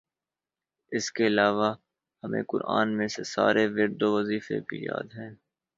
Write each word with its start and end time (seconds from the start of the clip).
اسکے 0.91 1.27
علاوہ 1.27 1.69
ہمیں 2.23 2.43
قرآن 2.47 2.97
میں 2.97 3.07
سے 3.07 3.23
سارے 3.33 3.65
ورد 3.67 4.01
وظیفے 4.15 4.59
بھی 4.67 4.77
یاد 4.83 5.07
ہیں 5.17 5.31